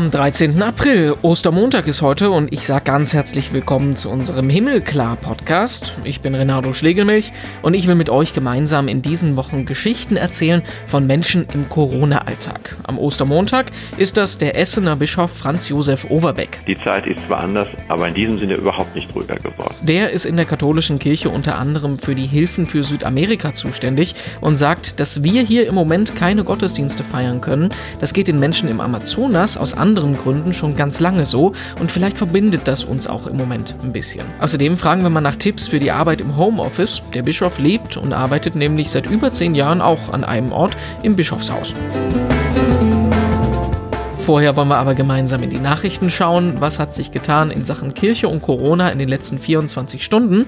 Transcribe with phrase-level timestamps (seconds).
[0.00, 0.62] Am 13.
[0.62, 5.92] April, Ostermontag ist heute und ich sage ganz herzlich willkommen zu unserem Himmelklar-Podcast.
[6.04, 10.62] Ich bin Renato Schlegelmilch und ich will mit euch gemeinsam in diesen Wochen Geschichten erzählen
[10.86, 12.76] von Menschen im Corona-Alltag.
[12.84, 16.60] Am Ostermontag ist das der Essener Bischof Franz Josef Overbeck.
[16.66, 19.74] Die Zeit ist zwar anders, aber in diesem Sinne überhaupt nicht ruhiger geworden.
[19.82, 24.56] Der ist in der katholischen Kirche unter anderem für die Hilfen für Südamerika zuständig und
[24.56, 27.68] sagt, dass wir hier im Moment keine Gottesdienste feiern können.
[28.00, 32.18] Das geht den Menschen im Amazonas aus anderen Gründen schon ganz lange so und vielleicht
[32.18, 34.24] verbindet das uns auch im Moment ein bisschen.
[34.40, 37.02] Außerdem fragen wir mal nach Tipps für die Arbeit im Homeoffice.
[37.14, 41.16] Der Bischof lebt und arbeitet nämlich seit über zehn Jahren auch an einem Ort im
[41.16, 41.74] Bischofshaus.
[44.20, 46.60] Vorher wollen wir aber gemeinsam in die Nachrichten schauen.
[46.60, 50.46] Was hat sich getan in Sachen Kirche und Corona in den letzten 24 Stunden?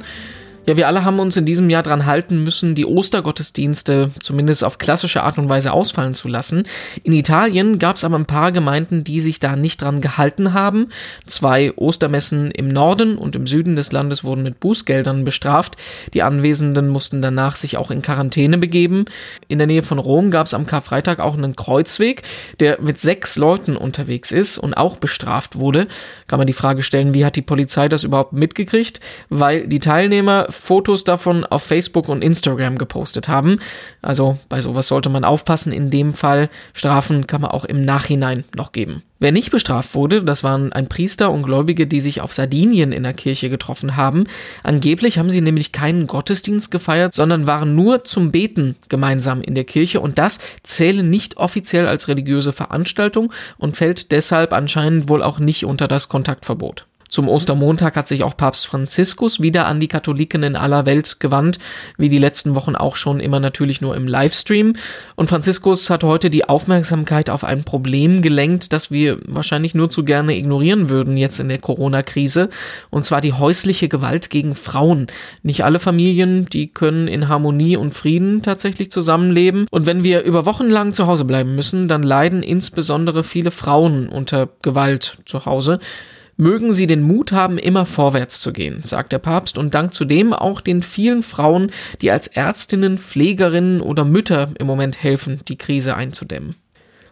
[0.65, 4.79] Ja, wir alle haben uns in diesem Jahr dran halten müssen, die Ostergottesdienste zumindest auf
[4.79, 6.69] klassische Art und Weise ausfallen zu lassen.
[7.03, 10.91] In Italien gab es aber ein paar Gemeinden, die sich da nicht dran gehalten haben.
[11.27, 15.75] Zwei Ostermessen im Norden und im Süden des Landes wurden mit Bußgeldern bestraft.
[16.15, 19.07] Die Anwesenden mussten danach sich auch in Quarantäne begeben.
[19.49, 22.23] In der Nähe von Rom gab es am Karfreitag auch einen Kreuzweg,
[22.61, 25.89] der mit sechs Leuten unterwegs ist und auch bestraft wurde.
[26.29, 29.01] Kann man die Frage stellen, wie hat die Polizei das überhaupt mitgekriegt?
[29.29, 33.59] Weil die Teilnehmer Fotos davon auf Facebook und Instagram gepostet haben.
[34.01, 35.73] Also bei sowas sollte man aufpassen.
[35.73, 39.03] In dem Fall Strafen kann man auch im Nachhinein noch geben.
[39.23, 43.05] Wer nicht bestraft wurde, das waren ein Priester und Gläubige, die sich auf Sardinien in
[43.05, 44.25] der Kirche getroffen haben.
[44.65, 49.63] Angeblich haben sie nämlich keinen Gottesdienst gefeiert, sondern waren nur zum Beten gemeinsam in der
[49.63, 55.39] Kirche und das zähle nicht offiziell als religiöse Veranstaltung und fällt deshalb anscheinend wohl auch
[55.39, 56.87] nicht unter das Kontaktverbot.
[57.13, 61.59] Zum Ostermontag hat sich auch Papst Franziskus wieder an die Katholiken in aller Welt gewandt,
[61.99, 64.77] wie die letzten Wochen auch schon immer natürlich nur im Livestream.
[65.15, 70.07] Und Franziskus hat heute die Aufmerksamkeit auf ein Problem gelenkt, das wir wahrscheinlich nur zu
[70.07, 72.49] gerne ignorieren würden jetzt in der Corona-Krise,
[72.89, 75.09] und zwar die häusliche Gewalt gegen Frauen.
[75.43, 79.67] Nicht alle Familien, die können in Harmonie und Frieden tatsächlich zusammenleben.
[79.71, 84.09] Und wenn wir über Wochen lang zu Hause bleiben müssen, dann leiden insbesondere viele Frauen
[84.09, 85.79] unter Gewalt zu Hause.
[86.37, 90.33] Mögen sie den Mut haben, immer vorwärts zu gehen, sagt der Papst und dankt zudem
[90.33, 91.71] auch den vielen Frauen,
[92.01, 96.57] die als Ärztinnen, Pflegerinnen oder Mütter im Moment helfen, die Krise einzudämmen.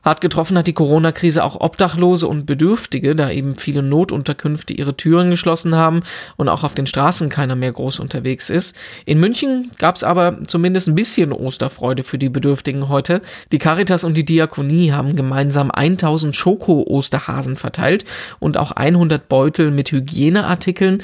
[0.03, 5.31] Hart getroffen hat die Corona-Krise auch Obdachlose und Bedürftige, da eben viele Notunterkünfte ihre Türen
[5.31, 6.03] geschlossen haben
[6.37, 8.77] und auch auf den Straßen keiner mehr groß unterwegs ist.
[9.05, 13.21] In München gab es aber zumindest ein bisschen Osterfreude für die Bedürftigen heute.
[13.53, 18.05] Die Caritas und die Diakonie haben gemeinsam 1000 Schoko-Osterhasen verteilt
[18.39, 21.03] und auch 100 Beutel mit Hygieneartikeln.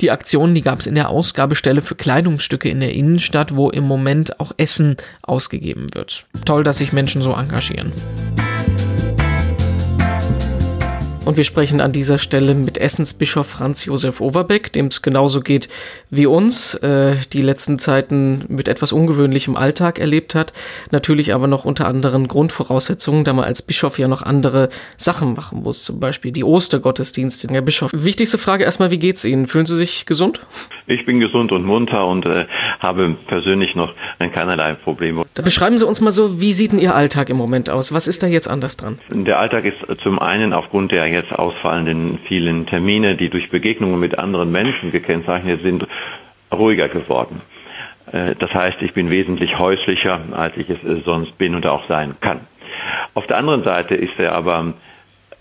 [0.00, 3.84] Die Aktion, die gab es in der Ausgabestelle für Kleidungsstücke in der Innenstadt, wo im
[3.84, 6.26] Moment auch Essen ausgegeben wird.
[6.44, 7.92] Toll, dass sich Menschen so engagieren.
[11.26, 15.68] Und wir sprechen an dieser Stelle mit Essensbischof Franz Josef Overbeck, dem es genauso geht
[16.08, 20.52] wie uns, äh, die letzten Zeiten mit etwas ungewöhnlichem Alltag erlebt hat.
[20.92, 25.62] Natürlich aber noch unter anderen Grundvoraussetzungen, da man als Bischof ja noch andere Sachen machen
[25.64, 27.48] muss, zum Beispiel die Ostergottesdienste.
[27.50, 29.48] Herr Bischof, wichtigste Frage erstmal, wie geht's Ihnen?
[29.48, 30.40] Fühlen Sie sich gesund?
[30.86, 32.46] Ich bin gesund und munter und äh,
[32.78, 35.24] habe persönlich noch keinerlei Probleme.
[35.34, 37.92] Da beschreiben Sie uns mal so, wie sieht denn Ihr Alltag im Moment aus?
[37.92, 39.00] Was ist da jetzt anders dran?
[39.10, 44.18] Der Alltag ist zum einen aufgrund der jetzt ausfallenden vielen Termine, die durch Begegnungen mit
[44.18, 45.86] anderen Menschen gekennzeichnet sind,
[46.52, 47.42] ruhiger geworden.
[48.12, 51.86] Äh, das heißt, ich bin wesentlich häuslicher, als ich es äh, sonst bin und auch
[51.88, 52.40] sein kann.
[53.14, 54.74] Auf der anderen Seite ist er aber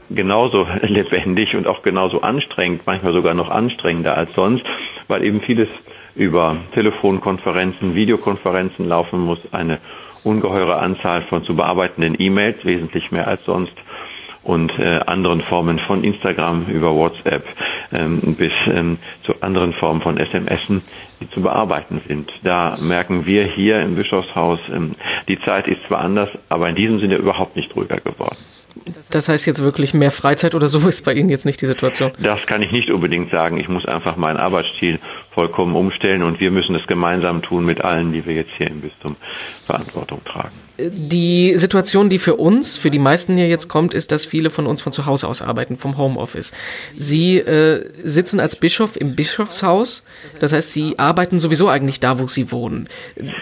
[0.09, 4.65] genauso lebendig und auch genauso anstrengend, manchmal sogar noch anstrengender als sonst,
[5.07, 5.69] weil eben vieles
[6.15, 9.79] über Telefonkonferenzen, Videokonferenzen laufen muss, eine
[10.23, 13.73] ungeheure Anzahl von zu bearbeitenden E-Mails, wesentlich mehr als sonst
[14.45, 17.43] und äh, anderen Formen von Instagram über WhatsApp
[17.91, 20.61] ähm, bis ähm, zu anderen Formen von SMS,
[21.19, 22.31] die zu bearbeiten sind.
[22.43, 24.95] Da merken wir hier im Bischofshaus, ähm,
[25.27, 28.37] die Zeit ist zwar anders, aber in diesem Sinne überhaupt nicht ruhiger geworden.
[29.09, 32.11] Das heißt jetzt wirklich mehr Freizeit oder so ist bei Ihnen jetzt nicht die Situation?
[32.19, 33.57] Das kann ich nicht unbedingt sagen.
[33.57, 34.99] Ich muss einfach meinen Arbeitsstil
[35.31, 38.81] vollkommen umstellen und wir müssen es gemeinsam tun mit allen, die wir jetzt hier im
[38.81, 39.15] Bistum
[39.65, 40.64] Verantwortung tragen.
[40.77, 44.67] Die Situation, die für uns, für die meisten hier jetzt kommt, ist, dass viele von
[44.67, 46.53] uns von zu Hause aus arbeiten, vom Homeoffice.
[46.97, 50.03] Sie äh, sitzen als Bischof im Bischofshaus,
[50.39, 52.87] das heißt, Sie arbeiten sowieso eigentlich da, wo Sie wohnen.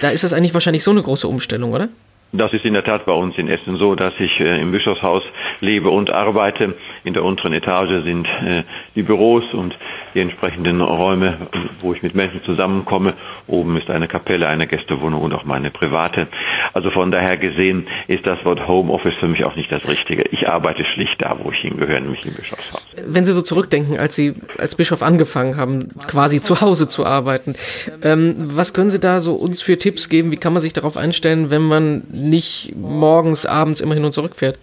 [0.01, 1.89] Da ist das eigentlich wahrscheinlich so eine große Umstellung, oder?
[2.35, 5.21] Das ist in der Tat bei uns in Essen so, dass ich äh, im Bischofshaus
[5.61, 6.73] lebe und arbeite.
[7.03, 8.63] In der unteren Etage sind äh,
[8.95, 9.77] die Büros und
[10.15, 11.37] die entsprechenden Räume,
[11.79, 13.13] wo ich mit Menschen zusammenkomme.
[13.45, 16.27] Oben ist eine Kapelle, eine Gästewohnung und auch meine private.
[16.73, 20.23] Also von daher gesehen ist das Wort Homeoffice für mich auch nicht das Richtige.
[20.31, 22.81] Ich arbeite schlicht da, wo ich hingehöre, nämlich im Bischofshaus.
[23.05, 27.53] Wenn Sie so zurückdenken, als Sie als Bischof angefangen haben, quasi zu Hause zu arbeiten,
[28.01, 30.31] ähm, was können Sie da so uns für Tipps geben?
[30.31, 34.35] Wie kann man sich darauf einstellen, wenn man nicht morgens, abends immer hin und zurück
[34.35, 34.57] fährt?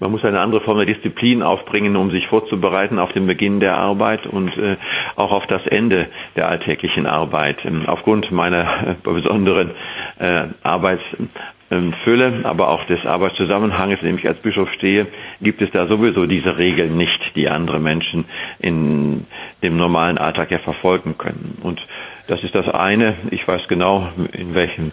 [0.00, 3.78] Man muss eine andere Form der Disziplin aufbringen, um sich vorzubereiten auf den Beginn der
[3.78, 4.76] Arbeit und äh,
[5.16, 7.64] auch auf das Ende der alltäglichen Arbeit.
[7.64, 9.70] Ähm, aufgrund meiner äh, besonderen
[10.18, 15.06] äh, Arbeitsfülle, aber auch des Arbeitszusammenhanges, in dem ich als Bischof stehe,
[15.40, 18.24] gibt es da sowieso diese Regeln nicht, die andere Menschen
[18.58, 19.26] in
[19.62, 21.56] dem normalen Alltag ja verfolgen können.
[21.62, 21.86] Und
[22.26, 23.14] das ist das eine.
[23.30, 24.92] Ich weiß genau, in welchem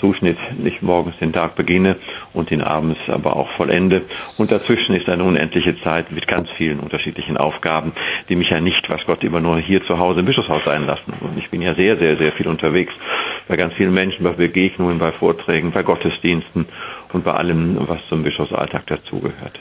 [0.00, 1.96] Zuschnitt nicht morgens den Tag beginne
[2.32, 4.02] und den abends aber auch vollende.
[4.36, 7.92] Und dazwischen ist eine unendliche Zeit mit ganz vielen unterschiedlichen Aufgaben,
[8.28, 11.12] die mich ja nicht, was Gott immer nur hier zu Hause im Bischofshaus sein lassen.
[11.20, 12.92] Und ich bin ja sehr, sehr, sehr viel unterwegs
[13.48, 16.66] bei ganz vielen Menschen, bei Begegnungen, bei Vorträgen, bei Gottesdiensten
[17.12, 19.60] und bei allem, was zum Bischofsalltag dazugehört.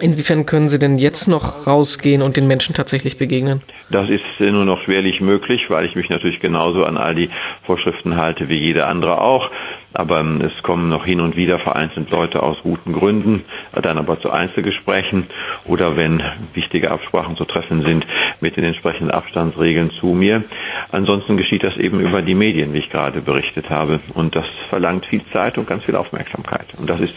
[0.00, 3.62] Inwiefern können Sie denn jetzt noch rausgehen und den Menschen tatsächlich begegnen?
[3.90, 7.30] Das ist nur noch schwerlich möglich, weil ich mich natürlich genauso an all die
[7.64, 9.50] Vorschriften halte wie jeder andere auch.
[9.92, 14.20] Aber ähm, es kommen noch hin und wieder vereinzelt Leute aus guten Gründen, dann aber
[14.20, 15.26] zu Einzelgesprächen
[15.64, 16.22] oder wenn
[16.54, 18.06] wichtige Absprachen zu treffen sind
[18.40, 20.44] mit den entsprechenden Abstandsregeln zu mir.
[20.90, 24.00] Ansonsten geschieht das eben über die Medien, wie ich gerade berichtet habe.
[24.14, 26.66] Und das verlangt viel Zeit und ganz viel Aufmerksamkeit.
[26.78, 27.14] Und das ist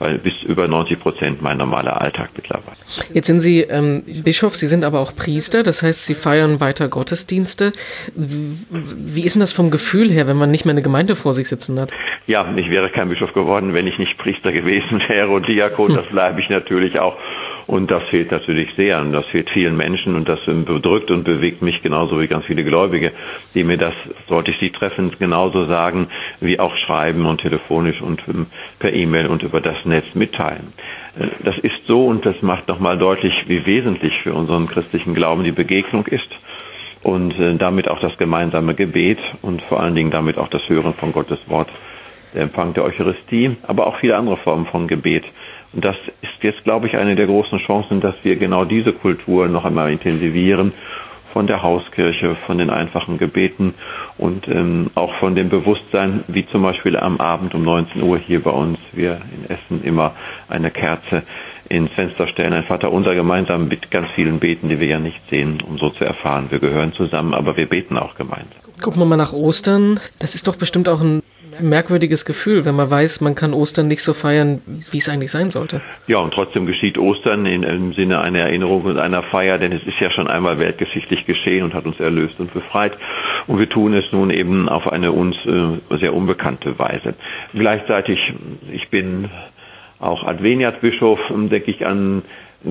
[0.00, 2.76] weil bis über 90 Prozent mein normaler Alltag mittlerweile.
[3.12, 6.88] Jetzt sind Sie ähm, Bischof, Sie sind aber auch Priester, das heißt, Sie feiern weiter
[6.88, 7.72] Gottesdienste.
[8.16, 11.48] Wie ist denn das vom Gefühl her, wenn man nicht mehr eine Gemeinde vor sich
[11.48, 11.92] sitzen hat?
[12.26, 16.06] Ja, ich wäre kein Bischof geworden, wenn ich nicht Priester gewesen wäre und Diakon, das
[16.06, 17.16] bleibe ich natürlich auch.
[17.66, 21.62] Und das fehlt natürlich sehr und das fehlt vielen Menschen und das bedrückt und bewegt
[21.62, 23.12] mich genauso wie ganz viele Gläubige,
[23.54, 23.94] die mir das,
[24.28, 26.08] sollte ich sie treffen, genauso sagen,
[26.40, 28.46] wie auch schreiben und telefonisch und ähm,
[28.80, 30.72] per E-Mail und über das Netz mitteilen.
[31.16, 35.44] Äh, das ist so und das macht nochmal deutlich, wie wesentlich für unseren christlichen Glauben
[35.44, 36.30] die Begegnung ist
[37.02, 40.94] und äh, damit auch das gemeinsame Gebet und vor allen Dingen damit auch das Hören
[40.94, 41.68] von Gottes Wort,
[42.34, 45.24] der Empfang der Eucharistie, aber auch viele andere Formen von Gebet.
[45.72, 49.48] Und das ist jetzt, glaube ich, eine der großen Chancen, dass wir genau diese Kultur
[49.48, 50.72] noch einmal intensivieren
[51.32, 53.74] von der Hauskirche, von den einfachen Gebeten
[54.18, 58.42] und ähm, auch von dem Bewusstsein, wie zum Beispiel am Abend um 19 Uhr hier
[58.42, 60.14] bei uns, wir in Essen immer
[60.48, 61.22] eine Kerze
[61.68, 65.20] ins Fenster stellen, ein Vater unser gemeinsam mit ganz vielen Beten, die wir ja nicht
[65.30, 68.48] sehen, um so zu erfahren, wir gehören zusammen, aber wir beten auch gemeinsam.
[68.82, 70.00] Gucken wir mal nach Ostern.
[70.18, 71.22] Das ist doch bestimmt auch ein
[71.62, 75.50] merkwürdiges Gefühl, wenn man weiß, man kann Ostern nicht so feiern, wie es eigentlich sein
[75.50, 75.80] sollte.
[76.06, 79.82] Ja, und trotzdem geschieht Ostern in, im Sinne einer Erinnerung und einer Feier, denn es
[79.84, 82.96] ist ja schon einmal weltgeschichtlich geschehen und hat uns erlöst und befreit.
[83.46, 87.14] Und wir tun es nun eben auf eine uns äh, sehr unbekannte Weise.
[87.54, 88.32] Gleichzeitig,
[88.72, 89.28] ich bin
[89.98, 91.20] auch Adveniat-Bischof,
[91.50, 92.22] denke ich an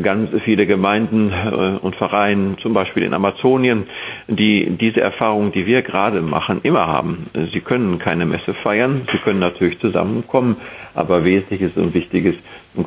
[0.02, 3.88] ganz viele Gemeinden äh, und Vereine, zum Beispiel in Amazonien,
[4.28, 7.28] die diese Erfahrung, die wir gerade machen, immer haben.
[7.52, 10.58] Sie können keine Messe feiern, sie können natürlich zusammenkommen,
[10.94, 12.36] aber Wesentliches und Wichtiges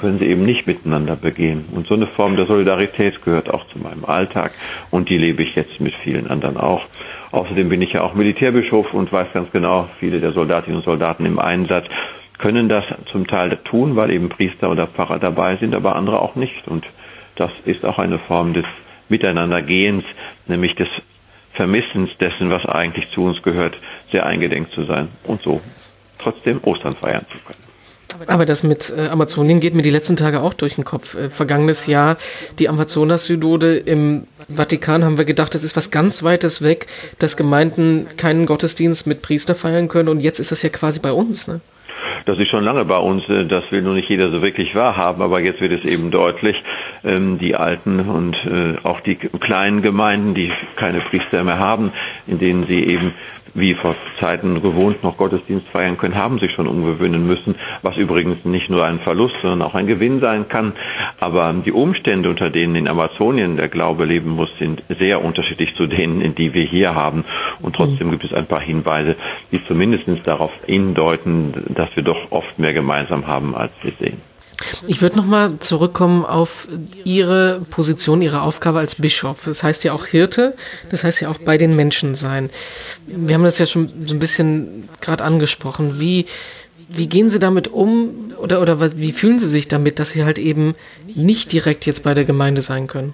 [0.00, 1.64] können sie eben nicht miteinander begehen.
[1.72, 4.52] Und so eine Form der Solidarität gehört auch zu meinem Alltag
[4.90, 6.82] und die lebe ich jetzt mit vielen anderen auch.
[7.32, 11.26] Außerdem bin ich ja auch Militärbischof und weiß ganz genau, viele der Soldatinnen und Soldaten
[11.26, 11.86] im Einsatz
[12.42, 16.34] können das zum Teil tun, weil eben Priester oder Pfarrer dabei sind, aber andere auch
[16.34, 16.66] nicht.
[16.66, 16.84] Und
[17.36, 18.64] das ist auch eine Form des
[19.08, 20.04] Miteinandergehens,
[20.48, 20.88] nämlich des
[21.52, 23.76] Vermissens dessen, was eigentlich zu uns gehört,
[24.10, 25.60] sehr eingedenk zu sein und so
[26.18, 27.62] trotzdem Ostern feiern zu können.
[28.26, 31.14] Aber das mit äh, Amazonien geht mir die letzten Tage auch durch den Kopf.
[31.14, 32.16] Äh, vergangenes Jahr
[32.58, 36.88] die Amazonas-Synode im Vatikan haben wir gedacht, das ist was ganz Weites weg,
[37.20, 41.12] dass Gemeinden keinen Gottesdienst mit Priester feiern können und jetzt ist das ja quasi bei
[41.12, 41.46] uns.
[41.46, 41.60] Ne?
[42.24, 45.22] Das ist schon lange bei uns, äh, das will nur nicht jeder so wirklich wahrhaben,
[45.22, 46.62] aber jetzt wird es eben deutlich,
[47.04, 51.92] ähm, die alten und äh, auch die kleinen Gemeinden, die keine Priester mehr haben,
[52.26, 53.14] in denen sie eben
[53.54, 58.44] wie vor Zeiten gewohnt noch Gottesdienst feiern können, haben sich schon umgewöhnen müssen, was übrigens
[58.44, 60.72] nicht nur ein Verlust, sondern auch ein Gewinn sein kann.
[61.20, 65.86] Aber die Umstände, unter denen in Amazonien der Glaube leben muss, sind sehr unterschiedlich zu
[65.86, 67.24] denen, die wir hier haben.
[67.60, 69.16] Und trotzdem gibt es ein paar Hinweise,
[69.50, 74.31] die zumindest darauf hindeuten, dass wir doch oft mehr gemeinsam haben, als wir sehen.
[74.86, 76.68] Ich würde nochmal zurückkommen auf
[77.04, 79.42] Ihre Position, Ihre Aufgabe als Bischof.
[79.44, 80.54] Das heißt ja auch Hirte,
[80.90, 82.50] das heißt ja auch bei den Menschen sein.
[83.06, 86.00] Wir haben das ja schon so ein bisschen gerade angesprochen.
[86.00, 86.26] Wie,
[86.88, 90.38] Wie gehen Sie damit um oder, oder wie fühlen Sie sich damit, dass Sie halt
[90.38, 90.74] eben
[91.06, 93.12] nicht direkt jetzt bei der Gemeinde sein können?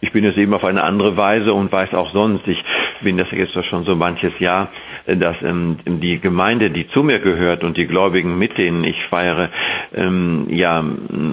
[0.00, 2.62] Ich bin es eben auf eine andere Weise und weiß auch sonst, ich
[3.02, 4.70] bin das jetzt schon so manches Jahr,
[5.16, 9.50] dass ähm, die Gemeinde, die zu mir gehört und die Gläubigen, mit denen ich feiere,
[9.94, 10.84] ähm, ja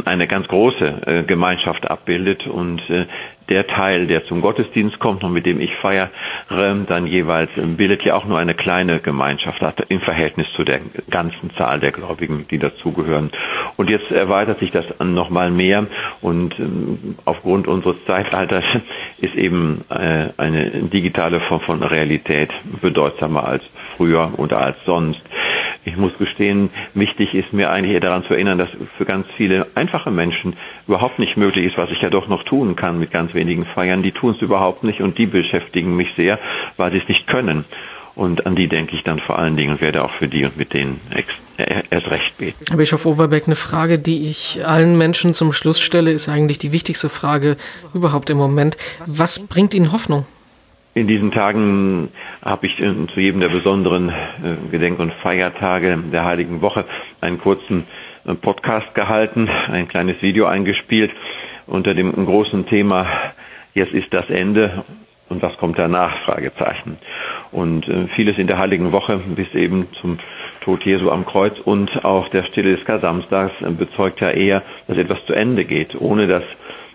[0.05, 3.05] eine ganz große äh, Gemeinschaft abbildet und äh,
[3.49, 6.09] der Teil, der zum Gottesdienst kommt und mit dem ich feiere,
[6.49, 11.51] dann jeweils ähm, bildet ja auch nur eine kleine Gemeinschaft im Verhältnis zu der ganzen
[11.55, 13.31] Zahl der Gläubigen, die dazugehören.
[13.77, 15.87] Und jetzt erweitert sich das nochmal mehr
[16.21, 18.65] und ähm, aufgrund unseres Zeitalters
[19.17, 23.63] ist eben äh, eine digitale Form von Realität bedeutsamer als
[23.97, 25.21] früher oder als sonst.
[25.85, 29.67] Ich muss gestehen, wichtig ist mir eigentlich eher daran zu erinnern, dass für ganz viele
[29.75, 30.55] einfache Menschen
[30.87, 34.01] überhaupt nicht möglich ist, was ich ja doch noch tun kann mit ganz wenigen Feiern.
[34.01, 36.39] Die tun es überhaupt nicht und die beschäftigen mich sehr,
[36.77, 37.65] weil sie es nicht können.
[38.15, 40.57] Und an die denke ich dann vor allen Dingen und werde auch für die und
[40.57, 41.01] mit denen
[41.89, 42.65] erst recht beten.
[42.67, 46.71] Herr Bischof Oberbeck, eine Frage, die ich allen Menschen zum Schluss stelle, ist eigentlich die
[46.71, 47.57] wichtigste Frage
[47.93, 48.77] überhaupt im Moment.
[49.05, 50.25] Was bringt Ihnen Hoffnung?
[50.97, 52.07] In diesen Tagen
[52.41, 56.85] habe ich äh, zu jedem der besonderen äh, Gedenk- und Feiertage der Heiligen Woche
[57.19, 57.85] einen kurzen
[58.25, 61.11] äh, Podcast gehalten, ein kleines Video eingespielt
[61.67, 63.07] unter dem großen Thema
[63.73, 64.85] Jetzt ist das Ende
[65.27, 66.15] und was kommt danach?
[66.19, 66.97] Fragezeichen.
[67.51, 67.85] Und
[68.15, 70.19] vieles in der Heiligen Woche bis eben zum
[70.61, 75.25] Tod Jesu am Kreuz und auch der Stille des Kar-Samstags bezeugt ja eher, dass etwas
[75.25, 76.43] zu Ende geht, ohne dass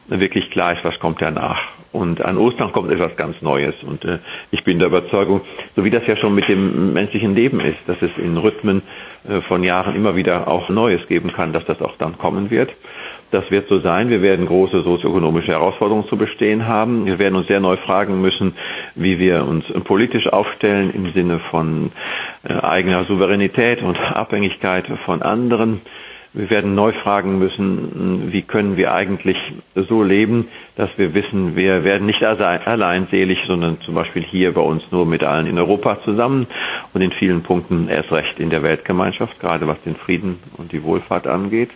[0.07, 1.61] wirklich klar ist, was kommt danach.
[1.92, 3.75] Und an Ostern kommt etwas ganz Neues.
[3.82, 4.18] Und äh,
[4.52, 5.40] ich bin der Überzeugung,
[5.75, 8.82] so wie das ja schon mit dem menschlichen Leben ist, dass es in Rhythmen
[9.28, 12.73] äh, von Jahren immer wieder auch Neues geben kann, dass das auch dann kommen wird.
[13.32, 14.09] Das wird so sein.
[14.09, 17.06] Wir werden große sozioökonomische Herausforderungen zu bestehen haben.
[17.06, 18.54] Wir werden uns sehr neu fragen müssen,
[18.94, 21.90] wie wir uns politisch aufstellen im Sinne von
[22.44, 25.80] äh, eigener Souveränität und Abhängigkeit von anderen.
[26.32, 29.37] Wir werden neu fragen müssen, wie können wir eigentlich
[29.75, 30.46] so leben,
[30.76, 35.06] dass wir wissen, wir werden nicht allein selig, sondern zum Beispiel hier bei uns nur
[35.06, 36.46] mit allen in Europa zusammen
[36.94, 40.84] und in vielen Punkten erst recht in der Weltgemeinschaft, gerade was den Frieden und die
[40.84, 41.70] Wohlfahrt angeht.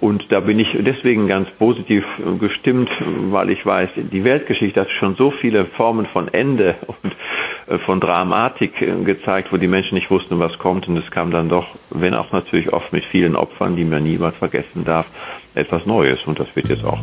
[0.00, 2.04] Und da bin ich deswegen ganz positiv
[2.38, 2.90] gestimmt,
[3.30, 7.16] weil ich weiß, die Weltgeschichte hat schon so viele Formen von Ende und
[7.78, 10.88] von Dramatik äh, gezeigt, wo die Menschen nicht wussten, was kommt.
[10.88, 14.36] Und es kam dann doch, wenn auch natürlich oft mit vielen Opfern, die man niemals
[14.36, 15.06] vergessen darf,
[15.54, 16.24] etwas Neues.
[16.24, 17.00] Und das wird jetzt auch.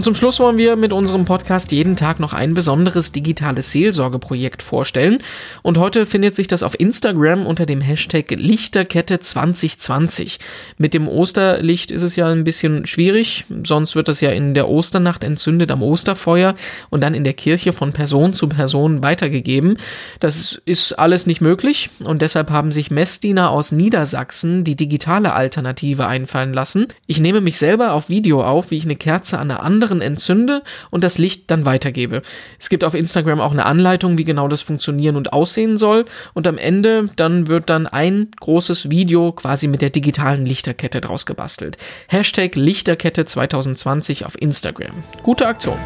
[0.00, 4.62] Und zum Schluss wollen wir mit unserem Podcast jeden Tag noch ein besonderes digitales Seelsorgeprojekt
[4.62, 5.18] vorstellen.
[5.60, 10.38] Und heute findet sich das auf Instagram unter dem Hashtag Lichterkette 2020.
[10.78, 14.70] Mit dem Osterlicht ist es ja ein bisschen schwierig, sonst wird das ja in der
[14.70, 16.54] Osternacht entzündet am Osterfeuer
[16.88, 19.76] und dann in der Kirche von Person zu Person weitergegeben.
[20.18, 26.06] Das ist alles nicht möglich und deshalb haben sich Messdiener aus Niedersachsen die digitale Alternative
[26.06, 26.86] einfallen lassen.
[27.06, 30.00] Ich nehme mich selber auf Video auf, wie ich eine Kerze an der anderen anderen
[30.00, 32.22] entzünde und das Licht dann weitergebe.
[32.58, 36.04] Es gibt auf Instagram auch eine Anleitung, wie genau das funktionieren und aussehen soll
[36.34, 41.26] und am Ende dann wird dann ein großes Video quasi mit der digitalen Lichterkette draus
[41.26, 41.76] gebastelt.
[42.08, 45.02] Hashtag Lichterkette 2020 auf Instagram.
[45.22, 45.76] Gute Aktion.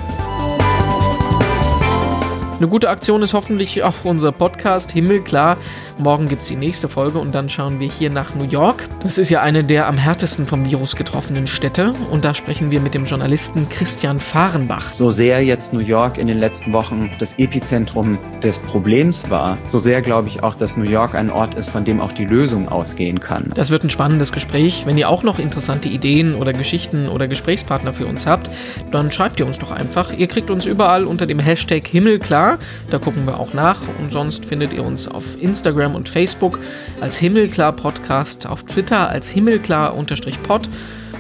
[2.58, 5.56] Eine gute Aktion ist hoffentlich auch unser Podcast Himmelklar
[5.98, 8.88] Morgen gibt es die nächste Folge und dann schauen wir hier nach New York.
[9.04, 12.80] Das ist ja eine der am härtesten vom Virus getroffenen Städte und da sprechen wir
[12.80, 14.92] mit dem Journalisten Christian Fahrenbach.
[14.92, 19.78] So sehr jetzt New York in den letzten Wochen das Epizentrum des Problems war, so
[19.78, 22.68] sehr glaube ich auch, dass New York ein Ort ist, von dem auch die Lösung
[22.68, 23.52] ausgehen kann.
[23.54, 24.86] Das wird ein spannendes Gespräch.
[24.86, 28.50] Wenn ihr auch noch interessante Ideen oder Geschichten oder Gesprächspartner für uns habt,
[28.90, 30.12] dann schreibt ihr uns doch einfach.
[30.12, 32.58] Ihr kriegt uns überall unter dem Hashtag Himmelklar.
[32.90, 36.58] Da gucken wir auch nach und sonst findet ihr uns auf Instagram Instagram und Facebook
[37.00, 40.68] als Himmelklar Podcast, auf Twitter als Himmelklar-Pod.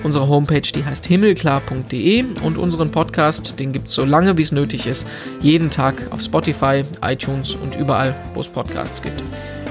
[0.02, 4.52] Unsere Homepage, die heißt himmelklar.de und unseren Podcast, den gibt es so lange wie es
[4.52, 5.06] nötig ist,
[5.40, 9.22] jeden Tag auf Spotify, iTunes und überall, wo es Podcasts gibt.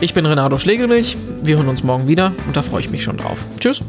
[0.01, 3.17] Ich bin Renato Schlegelmilch, wir hören uns morgen wieder und da freue ich mich schon
[3.17, 3.37] drauf.
[3.59, 3.81] Tschüss!